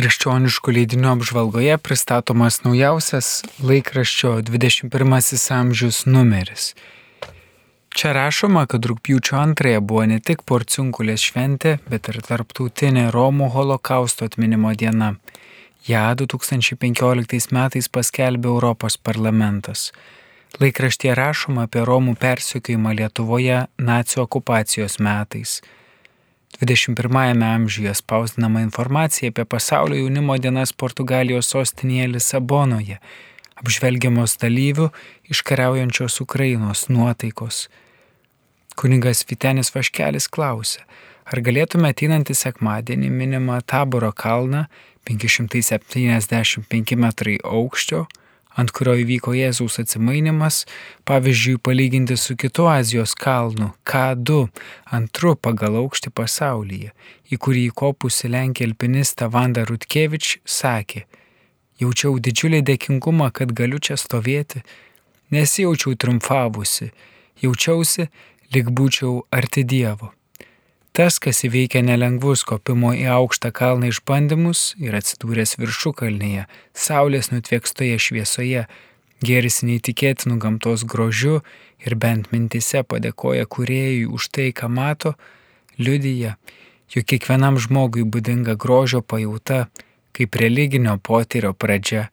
Krikščioniškų 0.00 0.72
leidinių 0.72 1.10
apžvalgoje 1.10 1.74
pristatomas 1.84 2.62
naujausias 2.64 3.42
laikraščio 3.60 4.30
21 4.46 5.16
amžius 5.52 5.98
numeris. 6.06 6.70
Čia 7.92 8.14
rašoma, 8.16 8.62
kad 8.64 8.86
rūpjūčio 8.88 9.36
antrąją 9.36 9.82
buvo 9.84 10.06
ne 10.08 10.16
tik 10.24 10.46
porciunkulės 10.48 11.26
šventė, 11.28 11.74
bet 11.92 12.08
ir 12.08 12.16
tarptautinė 12.24 13.10
Romų 13.12 13.50
holokausto 13.52 14.24
atminimo 14.30 14.72
diena. 14.72 15.10
Ja 15.84 16.06
2015 16.16 17.52
metais 17.52 17.90
paskelbė 17.92 18.48
Europos 18.54 18.96
parlamentas. 18.96 19.90
Laikraštie 20.64 21.12
rašoma 21.12 21.68
apie 21.68 21.84
Romų 21.84 22.16
persiekėjimą 22.24 22.96
Lietuvoje 23.02 23.66
nacijų 23.76 24.24
okupacijos 24.24 24.96
metais. 24.96 25.58
21-ame 26.58 27.46
amžiuje 27.46 27.94
spausdinama 27.94 28.60
informacija 28.60 29.28
apie 29.28 29.44
pasaulio 29.44 29.98
jaunimo 29.98 30.36
dienas 30.38 30.72
Portugalijos 30.72 31.48
sostinėje 31.54 32.08
Lisabonoje, 32.16 32.98
apžvelgiamos 33.56 34.36
dalyvių 34.42 34.90
iškariaujančios 35.32 36.20
Ukrainos 36.20 36.88
nuotaikos. 36.88 37.68
Kuningas 38.76 39.24
Vitenis 39.30 39.74
Vaškelis 39.74 40.28
klausė, 40.28 40.84
ar 41.24 41.40
galėtume 41.46 41.90
ateinantį 41.94 42.34
sekmadienį 42.36 43.10
minimą 43.10 43.60
Taboro 43.66 44.12
kalną 44.12 44.66
575 45.08 46.96
metrai 46.96 47.38
aukščio 47.44 48.06
ant 48.58 48.72
kurio 48.74 48.96
įvyko 49.02 49.34
Jėzaus 49.36 49.78
atsimainimas, 49.82 50.64
pavyzdžiui, 51.08 51.60
palyginti 51.62 52.16
su 52.18 52.36
kitu 52.40 52.66
Azijos 52.70 53.14
kalnu 53.18 53.70
K2, 53.86 54.46
antru 54.96 55.34
pagal 55.36 55.78
aukštį 55.82 56.12
pasaulyje, 56.14 56.92
į 57.30 57.38
kurį 57.38 57.66
įkopusi 57.70 58.30
Lenkija 58.32 58.70
alpinista 58.70 59.30
Vanda 59.30 59.64
Rutkevič 59.68 60.38
sakė, 60.44 61.06
jaučiau 61.80 62.18
didžiulį 62.18 62.62
dėkingumą, 62.72 63.30
kad 63.32 63.54
galiu 63.56 63.78
čia 63.78 63.98
stovėti, 64.00 64.64
nesijaučiau 65.34 65.96
triumfavusi, 65.96 66.90
jaučiausi, 67.42 68.10
lyg 68.54 68.72
būčiau 68.74 69.20
arti 69.30 69.64
Dievo. 69.64 70.10
Tas, 70.92 71.20
kas 71.22 71.44
įveikia 71.46 71.84
nelengvus 71.86 72.42
kopimo 72.42 72.90
į 72.98 73.04
aukštą 73.14 73.52
kalną 73.54 73.92
išbandymus 73.92 74.74
ir 74.82 74.96
atsidūręs 74.98 75.54
viršukalnėje, 75.60 76.48
saulės 76.74 77.30
nutviekstoje 77.30 77.98
šviesoje, 78.02 78.64
geris 79.22 79.60
neįtikėtinų 79.62 80.40
gamtos 80.42 80.82
grožiu 80.82 81.44
ir 81.86 81.94
bent 81.94 82.32
mintise 82.32 82.82
padėkoja 82.82 83.46
kuriejui 83.46 84.08
už 84.10 84.26
tai, 84.34 84.48
ką 84.50 84.66
mato, 84.66 85.14
liudyja, 85.78 86.34
jog 86.90 87.06
kiekvienam 87.06 87.60
žmogui 87.62 88.02
būdinga 88.02 88.56
grožio 88.58 88.98
pajauta 89.00 89.68
kaip 90.10 90.34
religinio 90.42 90.96
potyrio 90.98 91.52
pradžia. 91.54 92.08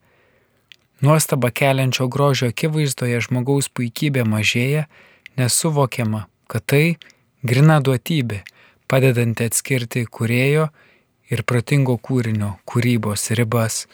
Nuostaba 1.02 1.50
keliančio 1.50 2.06
grožio 2.14 2.52
akivaizdoje 2.54 3.24
žmogaus 3.26 3.72
puikybė 3.74 4.22
mažėja, 4.22 4.86
nesuvokiama, 5.38 6.28
kad 6.46 6.66
tai 6.70 6.86
grina 7.42 7.80
duotybė 7.82 8.44
padedanti 8.88 9.48
atskirti 9.48 10.06
kurėjo 10.08 10.70
ir 11.32 11.44
protingo 11.44 11.98
kūrinio 12.00 12.56
kūrybos 12.68 13.30
ribas. 13.38 13.86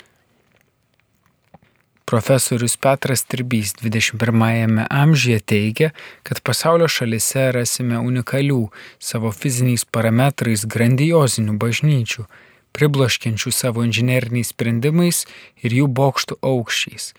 Profesorius 2.05 2.75
Petras 2.77 3.23
Tirbys 3.25 3.71
21-ame 3.79 4.85
amžiuje 4.91 5.39
teigia, 5.39 5.89
kad 6.21 6.43
pasaulio 6.45 6.89
šalise 6.91 7.47
rasime 7.55 7.97
unikalių 7.97 8.67
savo 9.01 9.31
fiziniais 9.33 9.85
parametrais 9.87 10.67
grandiozinių 10.69 11.55
bažnyčių, 11.57 12.27
pribloškiančių 12.75 13.53
savo 13.55 13.87
inžinieriniais 13.87 14.51
sprendimais 14.53 15.23
ir 15.63 15.73
jų 15.79 15.89
bokštų 15.89 16.37
aukščiais. 16.43 17.13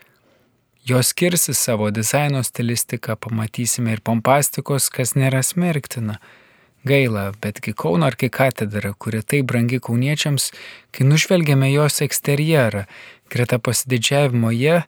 Jos 0.85 1.11
skirsi 1.15 1.57
savo 1.57 1.89
dizaino 1.91 2.45
stilistiką, 2.45 3.17
pamatysime 3.17 3.97
ir 3.97 4.05
pompastikos, 4.05 4.91
kas 4.93 5.17
nėra 5.17 5.41
smerktina 5.43 6.21
Gaila, 6.85 7.33
betgi 7.41 7.73
Kauno 7.73 8.07
arkikatedra, 8.07 8.93
kuri 9.01 9.23
taip 9.25 9.47
brangi 9.49 9.79
kauniečiams, 9.81 10.51
kai 10.93 11.07
nužvelgėme 11.09 11.71
jos 11.73 12.03
eksterjerą, 12.05 12.85
greta 13.33 13.57
pasididžiavimo 13.57 14.51
jie, 14.53 14.83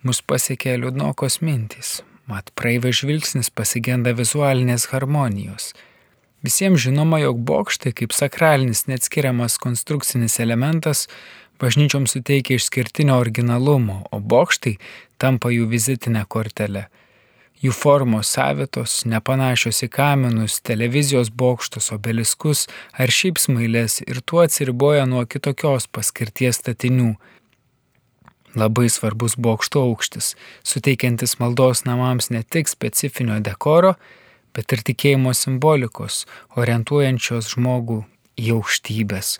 mus 0.00 0.22
pasiekė 0.24 0.78
liūdnokos 0.80 1.42
mintys. 1.44 2.00
Mat 2.30 2.48
praeivė 2.56 2.94
žvilgsnis 2.96 3.52
pasigenda 3.52 4.14
vizualinės 4.16 4.88
harmonijos. 4.94 5.74
Visiems 6.42 6.80
žinoma, 6.86 7.20
jog 7.20 7.44
bokštai 7.44 7.92
kaip 8.00 8.16
sakralinis 8.16 8.86
neatskiriamas 8.88 9.58
konstrukcinis 9.60 10.40
elementas 10.40 11.04
bažnyčioms 11.60 12.16
suteikia 12.16 12.56
išskirtinio 12.56 13.20
originalumo, 13.20 14.06
o 14.10 14.18
bokštai 14.18 14.78
tampa 15.20 15.52
jų 15.52 15.68
vizitinė 15.70 16.24
kortelė. 16.32 16.88
Jų 17.62 17.70
formos 17.70 18.26
savitos, 18.34 19.04
nepanašios 19.06 19.84
į 19.86 19.88
kaminus, 19.94 20.56
televizijos 20.66 21.28
bokštus, 21.30 21.92
obeliskus 21.94 22.64
ar 22.98 23.12
šiaip 23.14 23.38
smailės 23.38 24.00
ir 24.02 24.18
tuo 24.26 24.40
atsiriboja 24.42 25.04
nuo 25.06 25.22
kitokios 25.30 25.86
paskirties 25.86 26.58
statinių. 26.58 27.12
Labai 28.58 28.88
svarbus 28.90 29.36
bokšto 29.38 29.84
aukštis, 29.86 30.32
suteikiantis 30.66 31.38
maldos 31.38 31.84
namams 31.86 32.32
ne 32.34 32.42
tik 32.42 32.66
specifinio 32.68 33.38
dekoro, 33.40 33.94
bet 34.52 34.74
ir 34.74 34.82
tikėjimo 34.90 35.30
simbolikos, 35.30 36.24
orientuojančios 36.58 37.54
žmogų 37.54 38.02
į 38.42 38.56
aukštybės. 38.56 39.36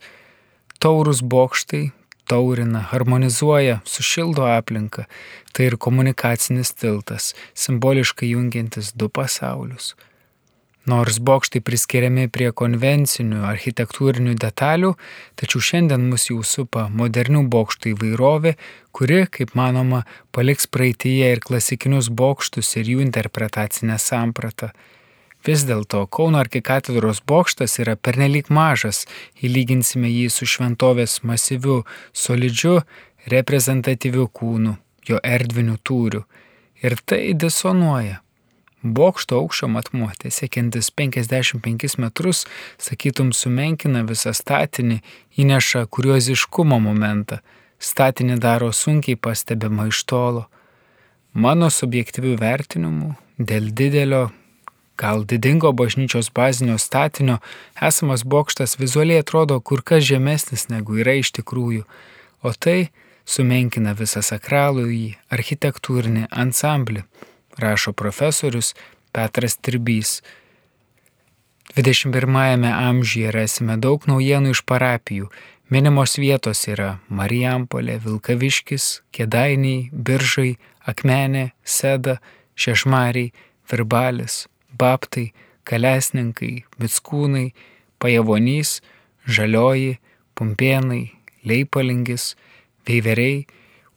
Taurus 0.78 1.26
bokštai 1.26 1.88
taurina, 2.32 2.80
harmonizuoja, 2.92 3.80
sušildo 3.84 4.48
aplinką. 4.48 5.04
Tai 5.52 5.68
ir 5.68 5.76
komunikacinis 5.76 6.72
tiltas, 6.80 7.34
simboliškai 7.52 8.32
jungiantis 8.32 8.94
du 8.96 9.10
pasaulius. 9.12 9.92
Nors 10.90 11.20
bokštai 11.22 11.60
priskiriami 11.62 12.24
prie 12.34 12.48
konvencinių 12.58 13.44
architektūrinių 13.46 14.32
detalių, 14.42 14.96
tačiau 15.38 15.62
šiandien 15.62 16.08
mus 16.10 16.24
jau 16.26 16.40
supa 16.42 16.88
modernių 16.90 17.44
bokštų 17.52 17.92
įvairovė, 17.92 18.56
kuri, 18.90 19.20
kaip 19.30 19.54
manoma, 19.58 20.02
paliks 20.34 20.66
praeitįje 20.66 21.28
ir 21.36 21.44
klasikinius 21.44 22.10
bokštus 22.10 22.72
ir 22.80 22.90
jų 22.96 23.04
interpretacinę 23.04 24.00
sampratą. 24.02 24.72
Vis 25.42 25.64
dėlto 25.66 26.04
Kauno 26.06 26.38
arkikatedros 26.38 27.18
bokštas 27.26 27.80
yra 27.82 27.96
pernelyg 27.98 28.46
mažas, 28.46 29.06
įlyginsime 29.42 30.06
jį 30.06 30.28
su 30.30 30.46
šventovės 30.46 31.18
masyviu, 31.26 31.80
solidžiu, 32.14 32.82
reprezentatyviu 33.32 34.28
kūnu, 34.30 34.76
jo 35.08 35.18
erdviniu 35.18 35.80
tūriu. 35.82 36.22
Ir 36.82 36.94
tai 37.06 37.32
disonuoja. 37.34 38.20
Bokšto 38.82 39.38
aukščio 39.38 39.68
matmuo, 39.70 40.08
siekiantis 40.22 40.90
55 40.98 41.98
metrus, 42.02 42.44
sakytum, 42.82 43.30
sumenkina 43.30 44.02
visą 44.06 44.34
statinį, 44.34 45.00
įneša 45.38 45.84
kurioziškumo 45.86 46.78
momentą, 46.82 47.38
statinį 47.78 48.38
daro 48.42 48.72
sunkiai 48.74 49.18
pastebimą 49.18 49.88
iš 49.90 50.02
tolo. 50.10 50.46
Mano 51.32 51.70
subjektyvių 51.70 52.34
vertinimų, 52.42 53.12
dėl 53.38 53.70
didelio 53.70 54.24
gal 54.96 55.24
didingo 55.24 55.72
bažnyčios 55.72 56.30
bazinio 56.34 56.78
statinio, 56.78 57.38
esamas 57.80 58.24
bokštas 58.24 58.78
vizualiai 58.78 59.22
atrodo 59.22 59.60
kur 59.60 59.82
kas 59.82 60.04
žemesnis 60.04 60.68
negu 60.68 60.98
yra 61.02 61.16
iš 61.20 61.32
tikrųjų, 61.38 61.84
o 62.42 62.52
tai 62.52 62.90
sumenkina 63.24 63.94
visą 63.98 64.22
sakralų 64.22 64.86
į 64.92 65.04
architektūrinį 65.32 66.28
ansamblį, 66.30 67.04
rašo 67.58 67.92
profesorius 67.92 68.74
Petras 69.12 69.56
Tirbys. 69.56 70.20
21-ame 71.76 72.68
amžiuje 72.68 73.32
rasime 73.32 73.78
daug 73.80 74.04
naujienų 74.08 74.52
iš 74.52 74.62
parapijų. 74.68 75.30
Minimos 75.72 76.18
vietos 76.20 76.66
yra 76.68 76.98
Marijampolė, 77.08 77.96
Vilkaviškis, 78.04 79.00
Kedainiai, 79.14 79.88
Biržai, 79.92 80.58
Akmenė, 80.84 81.52
Seda, 81.64 82.18
Šešmariai, 82.60 83.32
Virbalis, 83.70 84.42
Baptai, 84.82 85.30
Kalesninkai, 85.68 86.64
Mitskūnai, 86.82 87.52
Pajavonys, 88.02 88.80
Žalioji, 89.26 89.98
Pumpėnai, 90.34 91.04
Leipalingis, 91.46 92.32
Veiveriai, 92.88 93.44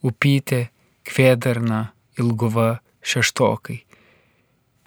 Upytė, 0.06 0.68
Kvedarna, 1.06 1.90
Ilguva, 2.22 2.80
Šeštokai. 3.06 3.82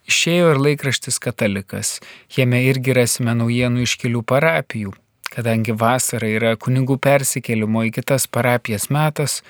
Išėjo 0.08 0.54
ir 0.54 0.60
laikraštis 0.62 1.18
Katalikas, 1.20 1.98
jame 2.32 2.62
irgi 2.70 2.94
rasime 2.96 3.34
naujienų 3.36 3.84
iš 3.84 3.98
kelių 4.00 4.22
parapijų. 4.24 4.94
Kadangi 5.28 5.74
vasara 5.76 6.30
yra 6.32 6.54
kunigų 6.56 6.96
persikėlimo 7.04 7.82
į 7.84 7.92
kitas 7.98 8.24
parapijas 8.32 8.88
metas, 8.94 9.42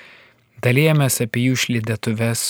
dalėjomės 0.59 1.21
apie 1.23 1.45
jų 1.47 1.55
išlydėtuves 1.55 2.43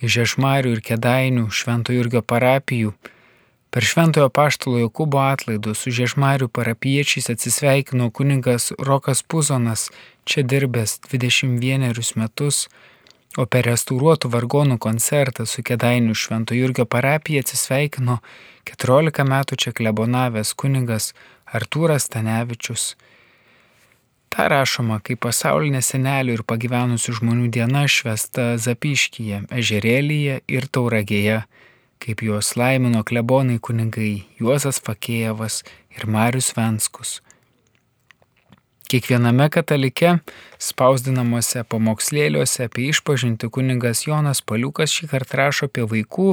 iš 0.00 0.12
Žešmarių 0.14 0.76
ir 0.76 0.84
Kedainių 0.86 1.48
Švento 1.50 1.96
Jurgio 1.96 2.22
parapijų 2.22 2.94
Per 3.70 3.84
Šventojo 3.86 4.32
Paštalo 4.34 4.80
Jokūbo 4.82 5.20
atlaidus 5.22 5.84
su 5.84 5.92
Žiežmarių 5.94 6.48
parapiečiais 6.50 7.30
atsisveikino 7.30 8.08
kuningas 8.10 8.72
Rokas 8.82 9.22
Puzonas, 9.22 9.84
čia 10.26 10.42
dirbęs 10.42 10.96
21 11.06 12.16
metus, 12.18 12.64
o 13.38 13.46
per 13.46 13.68
restauruotų 13.70 14.32
vargonų 14.32 14.78
koncertą 14.82 15.46
su 15.46 15.62
Kedainių 15.62 16.16
Švento 16.18 16.58
Jurgio 16.58 16.82
parapija 16.82 17.44
atsisveikino 17.46 18.18
14 18.66 19.28
metų 19.30 19.60
čia 19.62 19.70
klebonavęs 19.70 20.50
kuningas 20.58 21.12
Artūras 21.46 22.10
Stanevičius. 22.10 22.96
Ta 24.34 24.50
rašoma, 24.50 24.98
kai 24.98 25.14
pasaulinė 25.14 25.78
senelių 25.82 26.40
ir 26.40 26.42
pagyvenusių 26.42 27.20
žmonių 27.22 27.48
diena 27.54 27.86
švesta 27.86 28.56
Zapiškyje, 28.58 29.44
Ežerėlyje 29.62 30.42
ir 30.50 30.66
Tauragėje, 30.66 31.42
kaip 32.00 32.22
juos 32.24 32.54
laimino 32.56 33.02
klebonai 33.04 33.58
kunigai 33.60 34.24
Juozas 34.40 34.80
Fakėjevas 34.80 35.60
ir 35.96 36.06
Marius 36.08 36.54
Venskus. 36.56 37.18
Kiekviename 38.90 39.46
katalike 39.54 40.16
spausdinamuose 40.58 41.62
pamokslėliuose 41.70 42.64
apie 42.66 42.88
išpažinti 42.90 43.46
kuningas 43.54 44.02
Jonas 44.08 44.40
Paliukas 44.42 44.90
šį 44.96 45.10
kartą 45.12 45.38
rašo 45.38 45.68
apie 45.70 45.84
vaikų 45.92 46.32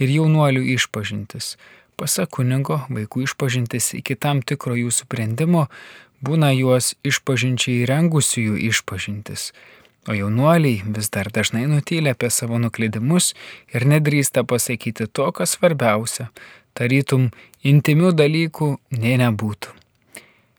ir 0.00 0.14
jaunuolių 0.14 0.62
išpažintis. 0.78 1.56
Pasak 2.00 2.30
kunigo, 2.38 2.78
vaikų 2.88 3.26
išpažintis 3.26 3.90
iki 3.98 4.16
tam 4.16 4.40
tikro 4.40 4.78
jų 4.78 4.94
suprendimo 4.94 5.66
būna 6.24 6.54
juos 6.56 6.94
išpažinčiai 7.04 7.84
rengusiųjų 7.90 8.56
išpažintis. 8.70 9.50
O 10.06 10.14
jaunuoliai 10.14 10.84
vis 10.94 11.10
dar 11.12 11.28
dažnai 11.34 11.66
nutylė 11.68 12.14
apie 12.14 12.30
savo 12.32 12.60
nuklydimus 12.62 13.34
ir 13.74 13.84
nedrįsta 13.88 14.44
pasakyti 14.48 15.08
to, 15.10 15.26
kas 15.36 15.56
svarbiausia, 15.56 16.30
tarytum 16.78 17.28
intimių 17.66 18.14
dalykų 18.16 18.70
nei 19.02 19.18
nebūtų. 19.20 19.74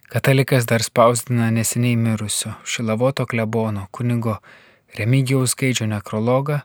Katalikas 0.10 0.66
dar 0.66 0.82
spausdina 0.82 1.52
neseniai 1.54 1.96
mirusio 1.96 2.56
Šilavoto 2.66 3.26
klebono 3.30 3.88
kunigo 3.92 4.40
Remigijaus 4.98 5.54
Gaidžio 5.56 5.86
nekrologą, 5.86 6.64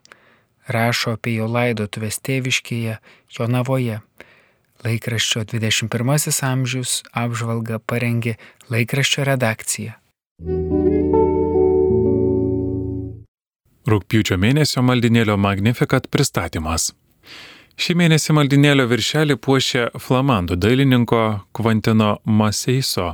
rašo 0.68 1.18
apie 1.18 1.36
jo 1.36 1.48
laidotuvės 1.52 2.22
tėviškėje 2.24 2.96
Jonavoje. 3.36 4.00
Laikraščio 4.84 5.44
21 5.52 6.40
amžius 6.48 6.98
apžvalga 7.12 7.80
parengė 7.84 8.36
laikraščio 8.72 9.28
redakcija. 9.28 10.00
Rūpiučio 13.84 14.38
mėnesio 14.40 14.80
maldinėlio 14.80 15.34
Magnificat 15.36 16.06
pristatymas. 16.08 16.94
Šį 17.74 17.96
mėnesį 17.98 18.32
maldinėlio 18.38 18.84
viršelį 18.88 19.34
puošia 19.44 19.88
flamandų 20.00 20.56
dailininko 20.62 21.18
Kvantino 21.58 22.14
Maseiso, 22.24 23.10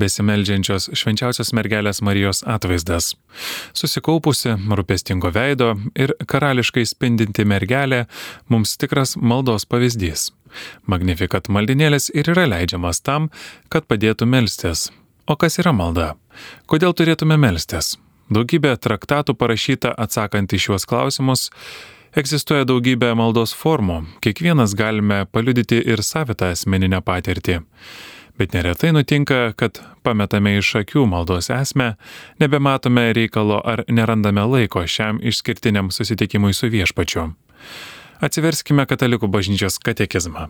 besimeldžiančios 0.00 0.86
švenčiausios 0.96 1.50
mergelės 1.58 2.00
Marijos 2.06 2.40
atvaizdas. 2.46 3.10
Susikaupusi, 3.76 4.54
rūpestingo 4.78 5.32
veido 5.34 5.74
ir 5.98 6.14
karališkai 6.30 6.86
spindinti 6.88 7.44
mergelė 7.44 8.04
mums 8.48 8.78
tikras 8.80 9.16
maldos 9.18 9.68
pavyzdys. 9.68 10.30
Magnifikat 10.86 11.50
maldinėlis 11.52 12.08
ir 12.14 12.32
yra 12.32 12.46
leidžiamas 12.48 13.02
tam, 13.04 13.28
kad 13.68 13.90
padėtų 13.90 14.30
melstis. 14.30 14.88
O 15.26 15.36
kas 15.36 15.58
yra 15.60 15.74
malda? 15.76 16.14
Kodėl 16.70 16.96
turėtume 16.96 17.36
melstis? 17.36 17.96
Daugybė 18.32 18.76
traktatų 18.80 19.34
parašyta 19.36 19.92
atsakant 19.98 20.52
į 20.54 20.62
šiuos 20.68 20.88
klausimus 20.88 21.50
Egzistuoja 22.14 22.62
daugybė 22.62 23.08
maldos 23.18 23.50
formų, 23.58 23.96
kiekvienas 24.22 24.76
galime 24.78 25.24
paliudyti 25.34 25.80
ir 25.82 25.98
savitą 26.06 26.52
asmeninę 26.54 27.00
patirtį. 27.02 27.56
Bet 28.38 28.52
neretai 28.54 28.92
nutinka, 28.94 29.50
kad 29.58 29.80
pametame 30.06 30.52
iš 30.60 30.68
akių 30.84 31.08
maldos 31.10 31.50
esmę, 31.50 31.96
nebematome 32.38 33.08
reikalo 33.18 33.58
ar 33.66 33.82
nerandame 33.90 34.44
laiko 34.46 34.84
šiam 34.86 35.18
išskirtiniam 35.26 35.90
susitikimui 35.90 36.54
su 36.54 36.70
viešpačiu. 36.70 37.32
Atsiverskime 38.22 38.86
Katalikų 38.86 39.26
bažnyčios 39.34 39.80
katekizmą. 39.82 40.46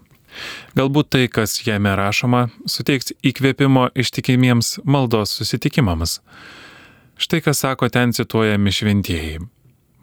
Galbūt 0.76 1.10
tai, 1.16 1.24
kas 1.32 1.56
jame 1.64 1.96
rašoma, 1.96 2.50
suteiks 2.68 3.14
įkvėpimo 3.24 3.88
ištikimiems 3.96 4.82
maldos 4.84 5.32
susitikimams. 5.40 6.18
Štai 7.16 7.40
ką 7.40 7.54
sako 7.54 7.88
ten 7.88 8.12
cituojami 8.12 8.72
šventieji. 8.72 9.38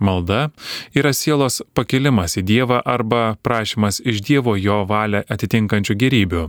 Malda 0.01 0.49
yra 0.97 1.11
sielos 1.13 1.61
pakilimas 1.77 2.37
į 2.39 2.45
Dievą 2.47 2.79
arba 2.85 3.35
prašymas 3.45 4.01
iš 4.01 4.23
Dievo 4.25 4.55
jo 4.57 4.81
valią 4.89 5.21
atitinkančių 5.29 5.95
gerybių. 6.03 6.47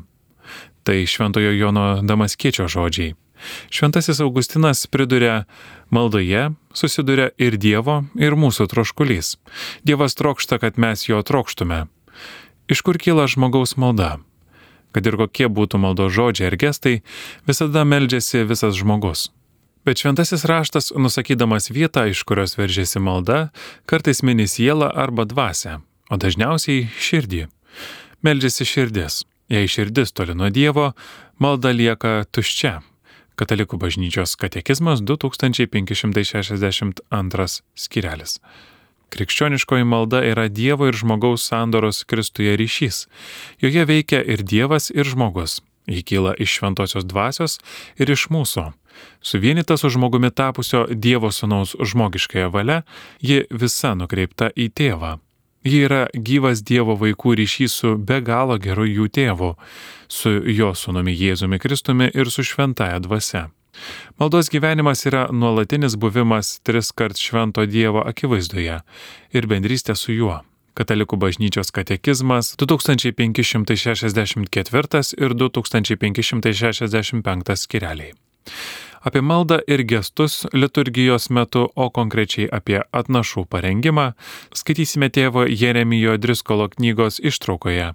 Tai 0.83 0.97
Šventojo 1.07 1.53
Jono 1.53 1.87
Damaskiečio 2.03 2.69
žodžiai. 2.69 3.13
Šventasis 3.71 4.21
Augustinas 4.21 4.87
priduria, 4.87 5.45
maldoje 5.91 6.51
susiduria 6.73 7.31
ir 7.39 7.59
Dievo, 7.59 8.05
ir 8.17 8.39
mūsų 8.39 8.69
troškulys. 8.71 9.37
Dievas 9.85 10.17
trokšta, 10.17 10.59
kad 10.63 10.79
mes 10.79 11.05
jo 11.09 11.21
trokštume. 11.23 11.87
Iš 12.73 12.81
kur 12.87 12.97
kyla 12.97 13.27
žmogaus 13.29 13.77
malda? 13.77 14.17
Kad 14.97 15.07
ir 15.09 15.19
kokie 15.21 15.49
būtų 15.49 15.81
maldo 15.83 16.09
žodžiai 16.13 16.53
ar 16.53 16.57
gestai, 16.61 17.01
visada 17.49 17.85
meldžiasi 17.85 18.47
visas 18.49 18.79
žmogus. 18.79 19.31
Bet 19.85 19.99
šventasis 19.99 20.45
raštas, 20.45 20.93
nusakydamas 20.95 21.71
vietą, 21.75 22.07
iš 22.07 22.23
kurios 22.23 22.55
veržėsi 22.55 23.03
malda, 23.03 23.51
kartais 23.91 24.23
mini 24.23 24.47
sielą 24.47 24.87
arba 24.95 25.27
dvasę, 25.27 25.83
o 26.07 26.15
dažniausiai 26.23 26.87
širdį. 27.03 27.51
Meldžiasi 28.23 28.63
širdis. 28.63 29.27
Jei 29.51 29.67
širdis 29.67 30.15
toli 30.15 30.39
nuo 30.39 30.55
Dievo, 30.55 30.95
malda 31.43 31.75
lieka 31.75 32.23
tuščia. 32.31 32.87
Katalikų 33.35 33.75
bažnyčios 33.83 34.39
katekizmas 34.39 35.03
2562 35.03 37.03
skirelis. 37.75 38.39
Krikščioniškoji 39.13 39.85
malda 39.85 40.23
yra 40.23 40.49
Dievo 40.49 40.87
ir 40.87 40.95
žmogaus 40.95 41.43
sandoros 41.51 42.05
Kristuje 42.07 42.55
ryšys. 42.57 43.09
Joje 43.59 43.85
veikia 43.91 44.23
ir 44.23 44.47
Dievas, 44.47 44.95
ir 44.95 45.05
žmogus. 45.11 45.59
Ji 45.91 46.07
kyla 46.07 46.39
iš 46.39 46.61
šventosios 46.61 47.03
dvasios 47.05 47.59
ir 47.99 48.11
iš 48.15 48.31
mūsų. 48.31 48.71
Suvienita 49.23 49.77
su 49.77 49.91
žmogumi 49.91 50.31
tapusio 50.31 50.87
Dievo 50.91 51.31
Sūnaus 51.31 51.77
žmogiškąją 51.79 52.51
valią, 52.51 52.83
ji 53.23 53.45
visa 53.51 53.95
nukreipta 53.95 54.51
į 54.57 54.71
tėvą. 54.75 55.19
Ji 55.65 55.85
yra 55.87 56.07
gyvas 56.15 56.63
Dievo 56.67 56.97
vaikų 56.99 57.37
ryšys 57.39 57.75
su 57.81 57.97
be 57.97 58.21
galo 58.21 58.59
geru 58.59 58.87
jų 58.89 59.09
tėvu, 59.15 59.55
su 60.11 60.31
jo 60.51 60.73
sūnumi 60.75 61.15
Jėzumi 61.15 61.61
Kristumi 61.63 62.11
ir 62.11 62.31
su 62.35 62.43
šventaja 62.43 62.99
dvasia. 63.05 63.51
Maldos 64.19 64.51
gyvenimas 64.51 65.07
yra 65.09 65.29
nuolatinis 65.33 65.97
buvimas 65.97 66.61
tris 66.67 66.93
kart 66.93 67.17
švento 67.19 67.67
Dievo 67.67 68.03
akivaizdoje 68.07 68.81
ir 69.33 69.47
bendrystė 69.47 69.95
su 69.97 70.13
juo. 70.13 70.41
Katalikų 70.75 71.17
bažnyčios 71.21 71.71
katekizmas 71.71 72.57
2564 72.57 75.15
ir 75.21 75.35
2565 75.37 77.57
skireliai 77.67 78.13
apie 79.03 79.23
maldą 79.23 79.59
ir 79.67 79.83
gestus 79.87 80.47
liturgijos 80.53 81.29
metu, 81.31 81.67
o 81.75 81.91
konkrečiai 81.91 82.49
apie 82.53 82.81
atnašų 82.93 83.47
parengimą, 83.51 84.13
skaitysime 84.55 85.11
tėvo 85.11 85.47
Jeremijo 85.49 86.17
Driskolo 86.19 86.69
knygos 86.73 87.19
ištraukoje. 87.21 87.93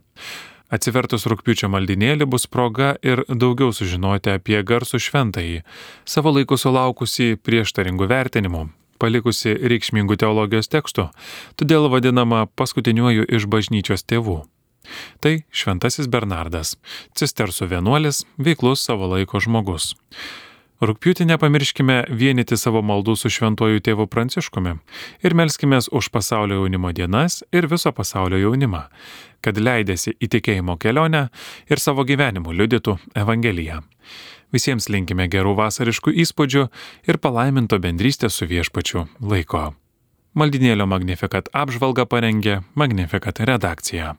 Atsivertus 0.67 1.23
rūpiučio 1.31 1.69
maldinėlį 1.71 2.27
bus 2.27 2.43
proga 2.51 2.97
ir 2.99 3.23
daugiau 3.29 3.71
sužinoti 3.71 4.33
apie 4.35 4.59
garsų 4.67 4.99
šventąjį, 4.99 5.61
savo 6.03 6.33
laiku 6.35 6.59
sulaukusi 6.59 7.37
prieštaringų 7.39 8.09
vertinimų, 8.11 8.65
palikusi 8.99 9.55
reikšmingų 9.55 10.19
teologijos 10.19 10.67
tekstų, 10.67 11.07
todėl 11.55 11.87
vadinama 11.93 12.49
paskutiniuoju 12.59 13.29
iš 13.31 13.47
bažnyčios 13.47 14.03
tėvų. 14.03 14.41
Tai 15.23 15.37
Šventasis 15.51 16.09
Bernardas, 16.11 16.75
cistersų 17.17 17.69
vienuolis, 17.73 18.25
veiklus 18.37 18.85
savo 18.87 19.09
laiko 19.13 19.41
žmogus. 19.43 19.93
Rūpiutį 20.77 21.25
nepamirškime 21.25 21.95
vienyti 22.13 22.53
savo 22.53 22.83
maldų 22.85 23.15
su 23.17 23.31
šventuoju 23.33 23.81
tėvu 23.81 24.05
Pranciškumi 24.13 24.75
ir 25.25 25.33
melskime 25.33 25.79
už 25.89 26.11
pasaulio 26.13 26.59
jaunimo 26.59 26.91
dienas 26.93 27.39
ir 27.49 27.65
viso 27.65 27.89
pasaulio 27.89 28.37
jaunimą, 28.43 28.83
kad 29.41 29.57
leidėsi 29.57 30.13
į 30.21 30.29
tikėjimo 30.35 30.77
kelionę 30.77 31.23
ir 31.65 31.81
savo 31.81 32.05
gyvenimu 32.05 32.53
liudytų 32.53 32.93
Evangeliją. 33.17 33.81
Visiems 34.53 34.85
linkime 34.93 35.25
gerų 35.33 35.55
vasariškų 35.57 36.13
įspūdžių 36.23 36.67
ir 37.09 37.19
palaiminto 37.25 37.81
bendrystės 37.81 38.37
su 38.37 38.45
viešpačiu 38.45 39.07
laiko. 39.19 39.71
Maldinėlio 40.37 40.85
Magnifikat 40.85 41.49
apžvalga 41.57 42.05
parengė 42.05 42.61
Magnifikat 42.77 43.41
redakcija. 43.49 44.13